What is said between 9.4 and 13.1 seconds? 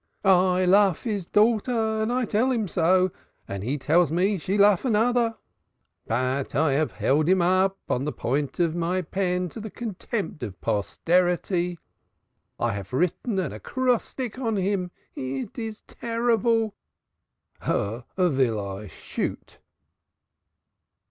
to the contempt of posterity. I haf